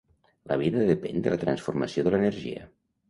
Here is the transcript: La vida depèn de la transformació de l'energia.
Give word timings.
La 0.51 0.55
vida 0.61 0.87
depèn 0.87 1.21
de 1.27 1.33
la 1.35 1.39
transformació 1.43 2.09
de 2.09 2.15
l'energia. 2.17 2.65